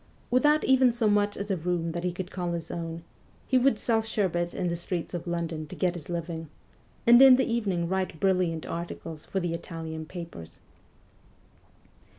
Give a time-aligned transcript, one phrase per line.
[0.31, 3.03] Without even so much as a room that he could call his own,
[3.47, 6.49] he would sell sherbet in the streets of London to get his living,
[7.05, 10.59] and in the evening write brilliant articles for the Italian papers.